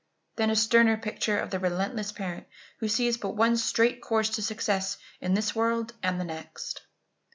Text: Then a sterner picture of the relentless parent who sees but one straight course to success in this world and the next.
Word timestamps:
Then 0.35 0.49
a 0.49 0.55
sterner 0.55 0.97
picture 0.97 1.37
of 1.37 1.51
the 1.51 1.59
relentless 1.59 2.11
parent 2.11 2.47
who 2.79 2.87
sees 2.87 3.17
but 3.17 3.35
one 3.37 3.55
straight 3.55 4.01
course 4.01 4.31
to 4.31 4.41
success 4.41 4.97
in 5.19 5.35
this 5.35 5.53
world 5.55 5.93
and 6.01 6.19
the 6.19 6.25
next. 6.25 6.81